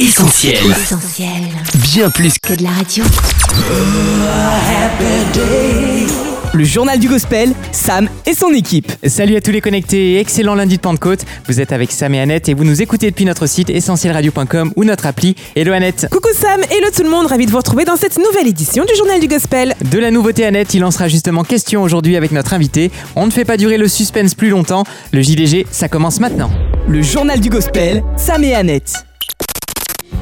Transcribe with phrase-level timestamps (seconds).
[0.00, 0.54] Essentiel.
[0.70, 1.28] Essentiel.
[1.92, 3.04] Bien plus Que de la radio.
[6.54, 8.90] Le journal du gospel, Sam et son équipe.
[9.06, 11.26] Salut à tous les connectés et excellent lundi de Pentecôte.
[11.46, 14.84] Vous êtes avec Sam et Annette et vous nous écoutez depuis notre site essentielradio.com ou
[14.84, 15.36] notre appli.
[15.54, 16.06] Hello Annette.
[16.10, 18.96] Coucou Sam, hello tout le monde, ravi de vous retrouver dans cette nouvelle édition du
[18.96, 19.74] journal du gospel.
[19.92, 22.90] De la nouveauté Annette, il en sera justement question aujourd'hui avec notre invité.
[23.16, 24.84] On ne fait pas durer le suspense plus longtemps.
[25.12, 26.50] Le JDG, ça commence maintenant.
[26.88, 29.04] Le journal du gospel, Sam et Annette.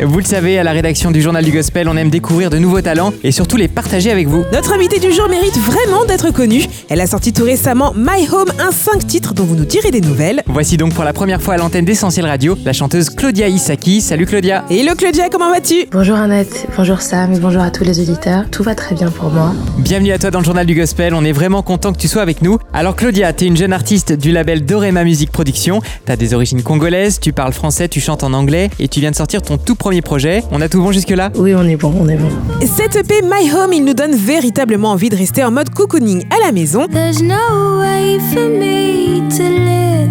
[0.01, 2.81] Vous le savez, à la rédaction du journal du gospel, on aime découvrir de nouveaux
[2.81, 4.45] talents et surtout les partager avec vous.
[4.53, 6.63] Notre invitée du jour mérite vraiment d'être connue.
[6.89, 10.01] Elle a sorti tout récemment My Home, un 5 titres dont vous nous direz des
[10.01, 10.45] nouvelles.
[10.47, 14.01] Voici donc pour la première fois à l'antenne d'Essentiel Radio la chanteuse Claudia Isaki.
[14.01, 14.65] Salut Claudia.
[14.71, 15.87] Hello Claudia, comment vas-tu?
[15.91, 18.49] Bonjour Annette, bonjour Sam et bonjour à tous les auditeurs.
[18.53, 19.53] Tout va très bien pour moi.
[19.79, 22.23] Bienvenue à toi dans le journal du gospel, on est vraiment content que tu sois
[22.23, 22.59] avec nous.
[22.73, 27.19] Alors Claudia, t'es une jeune artiste du label Dorema Music Production, t'as des origines congolaises,
[27.19, 29.88] tu parles français, tu chantes en anglais et tu viens de sortir ton tout premier
[30.03, 30.43] projet.
[30.51, 32.29] On a tout bon jusque là Oui, on est bon, on est bon.
[32.61, 36.45] Cette EP My Home, il nous donne véritablement envie de rester en mode cocooning à
[36.45, 36.87] la maison.
[36.87, 40.09] There's no way for me to live.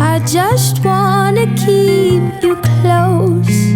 [0.00, 3.74] I just wanna keep you close.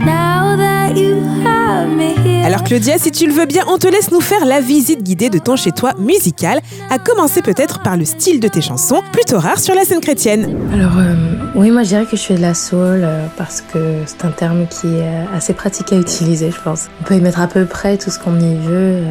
[0.00, 2.44] Now that you have me here.
[2.44, 5.30] Alors Claudia, si tu le veux bien, on te laisse nous faire la visite guidée
[5.30, 9.60] de ton chez-toi musical, à commencer peut-être par le style de tes chansons, plutôt rares
[9.60, 10.54] sur la scène chrétienne.
[10.72, 14.02] Alors, euh, oui, moi je dirais que je fais de la soul euh, parce que
[14.06, 16.88] c'est un terme qui est euh, assez pratique à utiliser, je pense.
[17.00, 19.04] On peut y mettre à peu près tout ce qu'on y veut.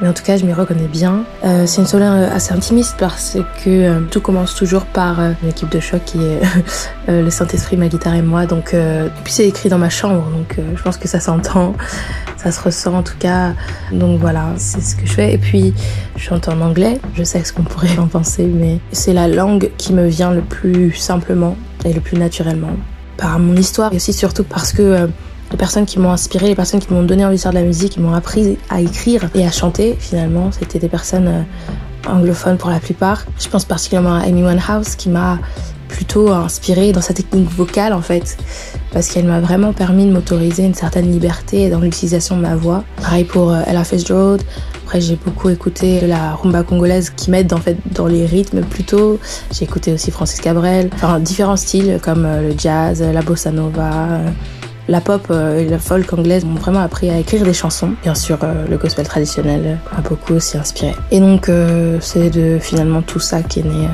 [0.00, 1.24] Mais en tout cas, je m'y reconnais bien.
[1.44, 5.32] Euh, c'est une soul euh, assez intimiste parce que euh, tout commence toujours par euh,
[5.42, 6.40] une équipe de choc qui est
[7.08, 8.46] euh, le Saint-Esprit, ma guitare et moi.
[8.46, 11.74] Donc, et puis c'est écrit dans ma chambre, donc je pense que ça s'entend,
[12.36, 13.54] ça se ressent en tout cas.
[13.90, 15.32] Donc voilà, c'est ce que je fais.
[15.32, 15.72] Et puis,
[16.16, 17.00] je chante en anglais.
[17.14, 20.42] Je sais ce qu'on pourrait en penser, mais c'est la langue qui me vient le
[20.42, 22.76] plus simplement et le plus naturellement.
[23.16, 25.08] Par mon histoire et aussi surtout parce que
[25.50, 27.64] les personnes qui m'ont inspiré, les personnes qui m'ont donné envie de faire de la
[27.64, 31.42] musique, qui m'ont appris à écrire et à chanter, finalement, c'était des personnes euh,
[32.08, 33.24] anglophones pour la plupart.
[33.38, 35.38] Je pense particulièrement à Amy Winehouse qui m'a
[35.88, 38.36] plutôt inspirée dans sa technique vocale en fait,
[38.92, 42.84] parce qu'elle m'a vraiment permis de m'autoriser une certaine liberté dans l'utilisation de ma voix.
[43.00, 44.42] Pareil pour euh, Ella Fitzgerald.
[44.84, 49.18] Après, j'ai beaucoup écouté la rumba congolaise qui m'aide en fait dans les rythmes plutôt.
[49.52, 54.20] J'ai écouté aussi Francis Cabrel, enfin différents styles comme euh, le jazz, la bossa nova.
[54.88, 57.90] La pop euh, et la folk anglaise m'ont vraiment appris à écrire des chansons.
[58.02, 60.94] Bien sûr, euh, le gospel traditionnel m'a beaucoup aussi inspiré.
[61.10, 63.88] Et donc, euh, c'est de finalement tout ça qui est né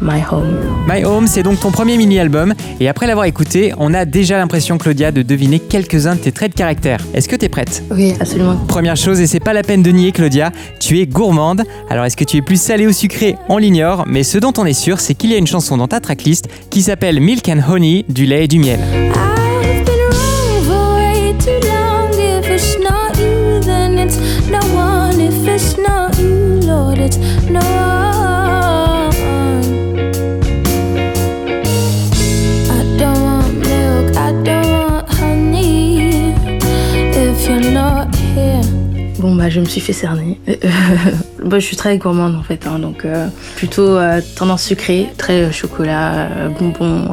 [0.00, 0.58] My Home.
[0.86, 4.78] My Home, c'est donc ton premier mini-album et après l'avoir écouté, on a déjà l'impression
[4.78, 7.00] Claudia de deviner quelques-uns de tes traits de caractère.
[7.14, 7.82] Est-ce que t'es prête?
[7.90, 8.56] Oui, absolument.
[8.68, 11.62] Première chose, et c'est pas la peine de nier Claudia, tu es gourmande.
[11.88, 14.66] Alors est-ce que tu es plus salé ou sucré On l'ignore, mais ce dont on
[14.66, 17.62] est sûr, c'est qu'il y a une chanson dans ta tracklist qui s'appelle Milk and
[17.66, 18.80] Honey, du lait et du miel.
[19.16, 19.35] I've
[39.18, 40.38] Bon, bah, je me suis fait cerner.
[41.42, 45.44] Moi, je suis très gourmande en fait, hein, donc euh, plutôt euh, tendance sucrée, très
[45.44, 47.08] euh, chocolat, euh, bonbons.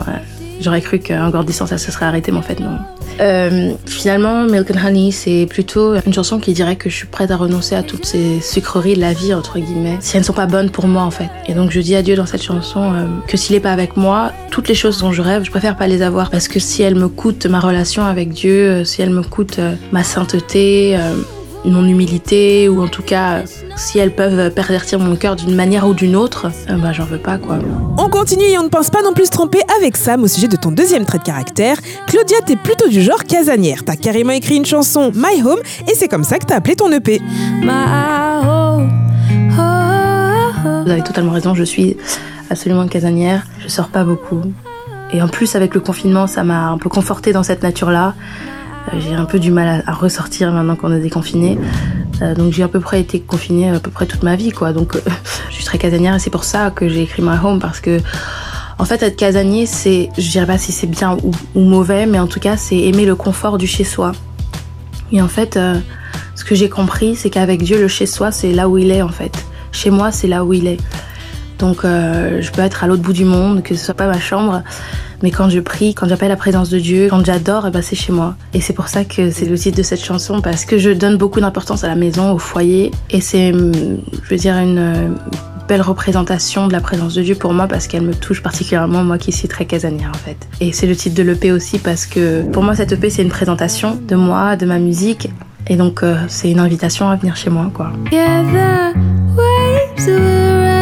[0.59, 2.77] J'aurais cru qu'un gordissant ça se serait arrêté, mais en fait, non.
[3.19, 7.31] Euh, finalement, Milk and Honey, c'est plutôt une chanson qui dirait que je suis prête
[7.31, 10.33] à renoncer à toutes ces sucreries de la vie, entre guillemets, si elles ne sont
[10.33, 11.29] pas bonnes pour moi, en fait.
[11.47, 13.97] Et donc, je dis à Dieu dans cette chanson euh, que s'il n'est pas avec
[13.97, 16.29] moi, toutes les choses dont je rêve, je préfère pas les avoir.
[16.29, 19.59] Parce que si elles me coûtent ma relation avec Dieu, euh, si elles me coûtent
[19.91, 20.97] ma sainteté,
[21.71, 23.43] mon humilité, ou en tout cas, euh,
[23.75, 27.17] si elles peuvent pervertir mon cœur d'une manière ou d'une autre, euh, bah, j'en veux
[27.17, 27.59] pas, quoi.
[27.97, 30.47] On continue et on ne pense pas non plus se tromper avec Sam au sujet
[30.47, 31.77] de ton deuxième trait de caractère.
[32.07, 33.83] Claudia, t'es plutôt du genre casanière.
[33.85, 35.59] T'as carrément écrit une chanson My Home
[35.89, 37.21] et c'est comme ça que t'as appelé ton EP.
[37.61, 37.69] My
[38.45, 38.91] home.
[39.57, 41.97] Oh, oh, Vous avez totalement raison, je suis
[42.49, 43.45] absolument casanière.
[43.59, 44.41] Je sors pas beaucoup.
[45.13, 48.15] Et en plus, avec le confinement, ça m'a un peu confortée dans cette nature-là.
[48.97, 51.57] J'ai un peu du mal à, ressortir maintenant qu'on est déconfiné.
[52.21, 54.73] Euh, donc j'ai à peu près été confinée à peu près toute ma vie, quoi.
[54.73, 55.01] Donc euh,
[55.49, 57.99] je suis très casanière et c'est pour ça que j'ai écrit My Home parce que
[58.79, 62.19] en fait, être casanier, c'est, je dirais pas si c'est bien ou, ou mauvais, mais
[62.19, 64.11] en tout cas, c'est aimer le confort du chez soi.
[65.11, 65.75] Et en fait, euh,
[66.35, 69.01] ce que j'ai compris, c'est qu'avec Dieu, le chez soi, c'est là où il est,
[69.01, 69.45] en fait.
[69.71, 70.79] Chez moi, c'est là où il est.
[71.63, 74.19] Donc, euh, je peux être à l'autre bout du monde, que ce soit pas ma
[74.19, 74.63] chambre,
[75.21, 77.95] mais quand je prie, quand j'appelle la présence de Dieu, quand j'adore, eh ben, c'est
[77.95, 78.35] chez moi.
[78.53, 81.15] Et c'est pour ça que c'est le titre de cette chanson, parce que je donne
[81.15, 83.71] beaucoup d'importance à la maison, au foyer, et c'est, hum,
[84.23, 85.07] je veux dire, une euh,
[85.69, 89.17] belle représentation de la présence de Dieu pour moi parce qu'elle me touche particulièrement, moi
[89.17, 90.35] qui suis très casanière en fait.
[90.59, 93.29] Et c'est le titre de l'EP aussi parce que pour moi cette EP c'est une
[93.29, 95.29] présentation de moi, de ma musique.
[95.67, 97.93] Et donc euh, c'est une invitation à venir chez moi quoi.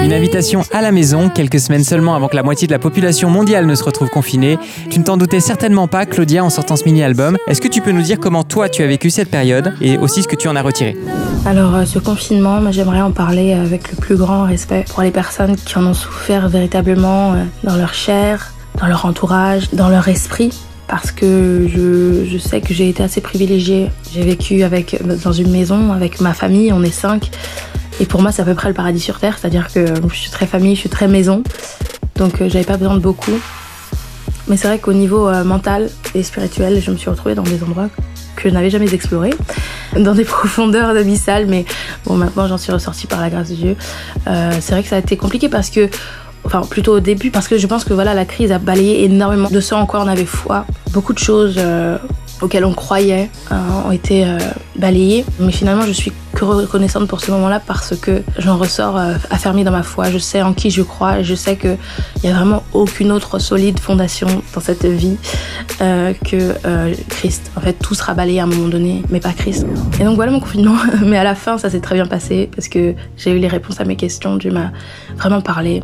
[0.04, 3.30] Une invitation à la maison, quelques semaines seulement avant que la moitié de la population
[3.30, 4.58] mondiale ne se retrouve confinée.
[4.90, 7.38] Tu ne t'en doutais certainement pas, Claudia, en sortant ce mini-album.
[7.48, 10.24] Est-ce que tu peux nous dire comment toi tu as vécu cette période et aussi
[10.24, 10.98] ce que tu en as retiré?
[11.46, 15.56] Alors euh, ce confinement, j'aimerais en parler avec le plus grand respect pour les personnes
[15.56, 20.52] qui en ont souffert véritablement euh, dans leur chair, dans leur entourage, dans leur esprit
[20.88, 23.90] parce que je, sais que j'ai été assez privilégiée.
[24.14, 24.62] J'ai vécu
[25.24, 27.32] dans une maison avec ma famille, on est cinq.
[28.00, 30.32] Et pour moi, c'est à peu près le paradis sur Terre, c'est-à-dire que je suis
[30.32, 31.44] très famille, je suis très maison,
[32.16, 33.38] donc euh, j'avais pas besoin de beaucoup.
[34.48, 37.64] Mais c'est vrai qu'au niveau euh, mental et spirituel, je me suis retrouvée dans des
[37.64, 37.90] endroits
[38.36, 39.34] que je n'avais jamais explorés,
[39.98, 41.66] dans des profondeurs abyssales, mais
[42.06, 43.76] bon, maintenant j'en suis ressortie par la grâce de Dieu.
[44.28, 45.90] Euh, c'est vrai que ça a été compliqué parce que
[46.44, 49.48] enfin plutôt au début parce que je pense que voilà la crise a balayé énormément
[49.48, 51.60] de ce en quoi on avait foi beaucoup de choses
[52.42, 53.30] auxquelles on croyait
[53.86, 54.26] ont été
[54.76, 56.12] balayées mais finalement je suis
[56.46, 60.10] reconnaissante pour ce moment-là parce que j'en ressors euh, affermie dans ma foi.
[60.10, 61.78] Je sais en qui je crois et je sais qu'il
[62.24, 65.18] n'y a vraiment aucune autre solide fondation dans cette vie
[65.82, 67.52] euh, que euh, Christ.
[67.56, 69.66] En fait, tout sera balayé à un moment donné, mais pas Christ.
[70.00, 70.76] Et donc voilà mon confinement.
[71.06, 73.80] mais à la fin, ça s'est très bien passé parce que j'ai eu les réponses
[73.80, 74.38] à mes questions.
[74.38, 74.72] Dieu m'a
[75.18, 75.84] vraiment parlé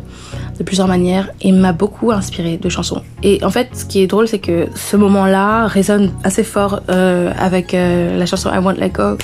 [0.58, 3.02] de plusieurs manières et m'a beaucoup inspiré de chansons.
[3.22, 7.72] Et en fait, ce qui est drôle, c'est que ce moment-là résonne assez fort avec
[7.72, 9.16] la chanson I Want Let Go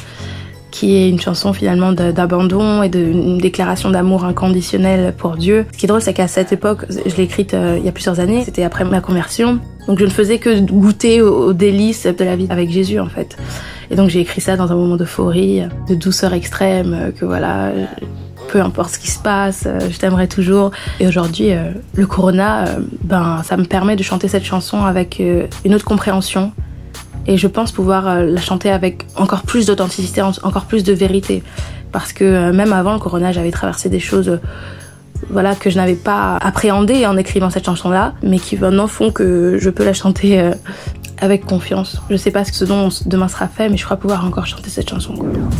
[0.74, 5.66] qui est une chanson finalement d'abandon et d'une déclaration d'amour inconditionnel pour Dieu.
[5.72, 7.92] Ce qui est drôle, c'est qu'à cette époque, je l'ai écrite euh, il y a
[7.92, 9.60] plusieurs années, c'était après ma conversion.
[9.86, 13.36] Donc je ne faisais que goûter aux, délices de la vie avec Jésus en fait.
[13.92, 17.70] Et donc j'ai écrit ça dans un moment d'euphorie, de douceur extrême, euh, que voilà,
[18.48, 20.72] peu importe ce qui se passe, euh, je t'aimerai toujours.
[20.98, 21.50] Et aujourd'hui,
[21.94, 22.64] le Corona,
[23.04, 25.22] ben, ça me permet de chanter cette chanson avec
[25.64, 26.52] une autre compréhension,
[27.26, 31.42] et je pense pouvoir euh, la chanter avec encore plus d'authenticité, encore plus de vérité.
[31.92, 34.40] Parce que euh, même avant le corona, j'avais traversé des choses euh,
[35.30, 39.58] voilà, que je n'avais pas appréhendées en écrivant cette chanson-là, mais qui maintenant font que
[39.58, 40.52] je peux la chanter
[41.20, 42.02] avec confiance.
[42.10, 44.90] Je sais pas ce dont demain sera fait, mais je crois pouvoir encore chanter cette
[44.90, 45.14] chanson.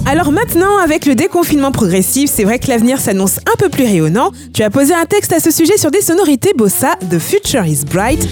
[0.04, 4.32] Alors maintenant, avec le déconfinement progressif, c'est vrai que l'avenir s'annonce un peu plus rayonnant.
[4.52, 7.84] Tu as posé un texte à ce sujet sur des sonorités bossa, The Future is
[7.86, 8.28] Bright.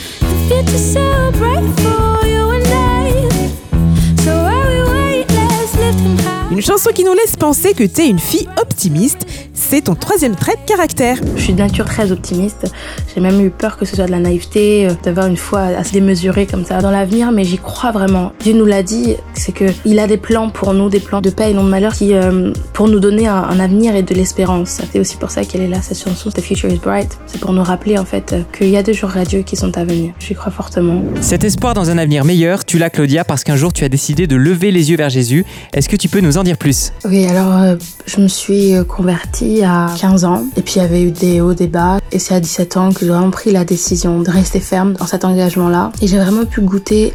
[6.62, 9.26] Chanson qui nous laisse penser que t'es une fille optimiste
[9.72, 11.16] c'est ton troisième trait de caractère.
[11.34, 12.70] Je suis de nature très optimiste.
[13.14, 15.92] J'ai même eu peur que ce soit de la naïveté, euh, d'avoir une foi assez
[15.92, 18.32] démesurée comme ça dans l'avenir, mais j'y crois vraiment.
[18.40, 21.30] Dieu nous l'a dit, c'est que il a des plans pour nous, des plans de
[21.30, 24.82] paix et non de malheur, qui euh, pour nous donner un, avenir et de l'espérance.
[24.92, 27.18] C'est aussi pour ça qu'elle est là cette chanson, The Future is Bright.
[27.25, 29.78] C'est pour nous rappeler en fait euh, qu'il y a des jours radieux qui sont
[29.78, 30.12] à venir.
[30.18, 31.02] J'y crois fortement.
[31.22, 34.26] Cet espoir dans un avenir meilleur, tu l'as Claudia parce qu'un jour tu as décidé
[34.26, 35.46] de lever les yeux vers Jésus.
[35.72, 36.92] Est-ce que tu peux nous en dire plus?
[37.06, 40.44] Oui, alors je me suis convertie à 15 ans.
[40.56, 41.99] Et puis il y avait eu des hauts, des bas.
[42.11, 45.06] Et c'est à 17 ans que j'ai vraiment pris la décision de rester ferme dans
[45.06, 45.93] cet engagement-là.
[46.00, 47.14] Et j'ai vraiment pu goûter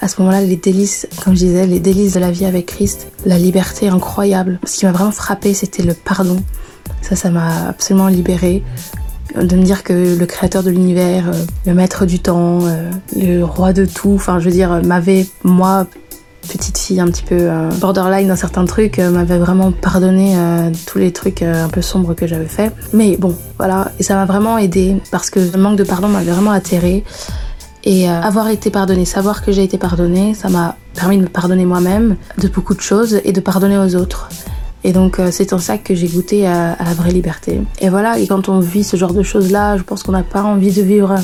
[0.00, 3.08] à ce moment-là les délices, comme je disais, les délices de la vie avec Christ,
[3.24, 4.58] la liberté incroyable.
[4.64, 6.42] Ce qui m'a vraiment frappé, c'était le pardon.
[7.00, 8.62] Ça, ça m'a absolument libérée
[9.34, 13.42] de me dire que le créateur de l'univers, euh, le maître du temps, euh, le
[13.42, 15.86] roi de tout, enfin je veux dire, m'avait moi
[16.48, 20.70] petite fille un petit peu euh, borderline dans certains trucs euh, m'avait vraiment pardonné euh,
[20.86, 22.72] tous les trucs un peu sombres que j'avais fait.
[22.92, 26.30] Mais bon, voilà, et ça m'a vraiment aidé parce que le manque de pardon m'avait
[26.30, 27.04] vraiment atterré.
[27.84, 31.64] Et avoir été pardonné, savoir que j'ai été pardonné, ça m'a permis de me pardonner
[31.64, 34.28] moi-même de beaucoup de choses et de pardonner aux autres.
[34.84, 37.60] Et donc c'est en ça que j'ai goûté à, à, la vraie liberté.
[37.80, 40.44] Et voilà, et quand on vit ce genre de choses-là, je pense qu'on n'a pas
[40.44, 41.16] envie de vivre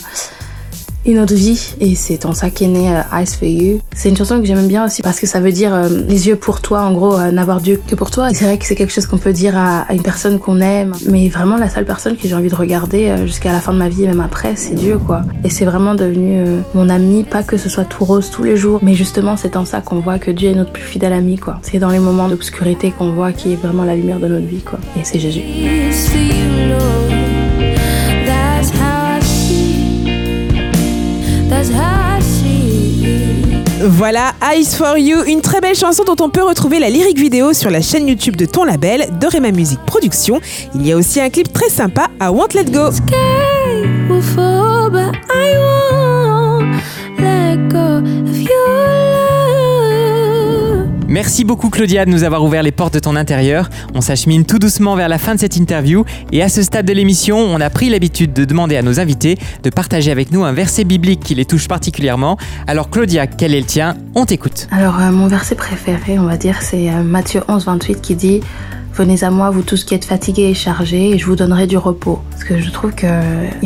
[1.06, 3.80] une autre vie et c'est en ça qu'est né euh, Eyes for You.
[3.94, 6.36] C'est une chanson que j'aime bien aussi parce que ça veut dire euh, les yeux
[6.36, 8.28] pour toi, en gros, euh, n'avoir Dieu que pour toi.
[8.34, 11.28] C'est vrai que c'est quelque chose qu'on peut dire à, une personne qu'on aime, mais
[11.28, 14.06] vraiment la seule personne que j'ai envie de regarder jusqu'à la fin de ma vie
[14.06, 15.22] même après, c'est Dieu quoi.
[15.44, 16.42] Et c'est vraiment devenu
[16.74, 19.64] mon ami, pas que ce soit tout rose tous les jours, mais justement c'est en
[19.64, 21.58] ça qu'on voit que Dieu est notre plus fidèle ami quoi.
[21.62, 24.62] C'est dans les moments d'obscurité qu'on voit qui est vraiment la lumière de notre vie
[24.62, 24.78] quoi.
[24.96, 25.42] Et c'est Jésus.
[33.80, 37.52] Voilà, Eyes for You, une très belle chanson dont on peut retrouver la lyrique vidéo
[37.52, 40.40] sur la chaîne YouTube de ton label, Dorema Music Production.
[40.74, 42.90] Il y a aussi un clip très sympa à Want Let Go.
[51.18, 53.70] Merci beaucoup Claudia de nous avoir ouvert les portes de ton intérieur.
[53.92, 56.92] On s'achemine tout doucement vers la fin de cette interview et à ce stade de
[56.92, 60.52] l'émission, on a pris l'habitude de demander à nos invités de partager avec nous un
[60.52, 62.36] verset biblique qui les touche particulièrement.
[62.68, 63.96] Alors Claudia, quel est le tien?
[64.14, 64.68] On t'écoute.
[64.70, 68.40] Alors euh, mon verset préféré, on va dire, c'est euh, Matthieu 11, 28 qui dit
[68.94, 71.76] Venez à moi, vous tous qui êtes fatigués et chargés, et je vous donnerai du
[71.76, 72.20] repos.
[72.30, 73.08] Parce que je trouve qu'il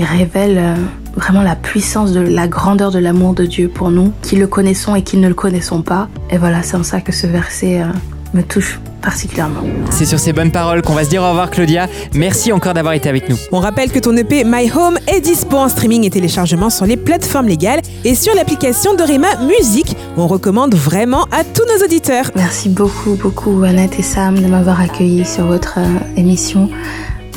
[0.05, 0.75] révèle euh,
[1.17, 4.95] vraiment la puissance de la grandeur de l'amour de Dieu pour nous, qui le connaissons
[4.95, 6.09] et qui ne le connaissons pas.
[6.31, 7.87] Et voilà, c'est en ça que ce verset euh,
[8.35, 9.63] me touche particulièrement.
[9.91, 11.89] C'est sur ces bonnes paroles qu'on va se dire au revoir Claudia.
[12.15, 13.37] Merci encore d'avoir été avec nous.
[13.51, 16.97] On rappelle que ton EP My Home est dispo en streaming et téléchargement sur les
[16.97, 19.97] plateformes légales et sur l'application Dorema Music.
[20.17, 22.31] On recommande vraiment à tous nos auditeurs.
[22.37, 26.71] Merci beaucoup, beaucoup Annette et Sam de m'avoir accueilli sur votre euh, émission.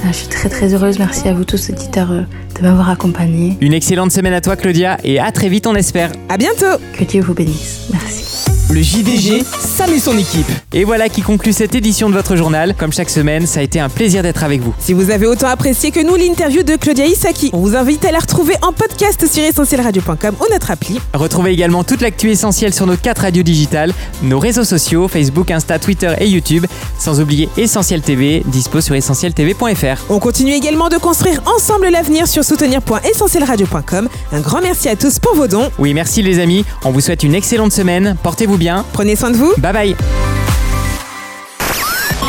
[0.06, 1.00] Euh, je suis très très heureuse.
[1.00, 2.22] Merci à vous tous auditeurs euh,
[2.56, 3.58] de m'avoir accompagné.
[3.62, 6.12] Une excellente semaine à toi Claudia et à très vite on espère.
[6.30, 6.78] À bientôt.
[6.94, 7.88] Que Dieu vous bénisse.
[7.92, 8.25] Merci.
[8.72, 10.48] Le JDG, Sam et son équipe.
[10.74, 12.74] Et voilà qui conclut cette édition de votre journal.
[12.76, 14.74] Comme chaque semaine, ça a été un plaisir d'être avec vous.
[14.80, 18.12] Si vous avez autant apprécié que nous l'interview de Claudia Isaki, on vous invite à
[18.12, 21.00] la retrouver en podcast sur essentielradio.com ou notre appli.
[21.14, 23.94] Retrouvez également toute l'actu essentielle sur nos quatre radios digitales,
[24.24, 26.66] nos réseaux sociaux, Facebook, Insta, Twitter et YouTube,
[27.00, 30.04] sans oublier Essentiel TV, dispo sur essentieltv.fr.
[30.10, 34.10] On continue également de construire ensemble l'avenir sur soutenir.essentielradio.com.
[34.34, 35.70] Un grand merci à tous pour vos dons.
[35.78, 36.66] Oui, merci les amis.
[36.84, 38.18] On vous souhaite une excellente semaine.
[38.24, 38.86] Portez-vous bien.
[38.94, 39.54] Prenez soin de vous.
[39.58, 39.96] Bye bye.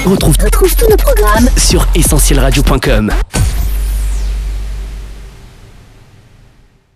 [0.07, 3.13] On retrouve, tous nos programmes sur essentielradio.com.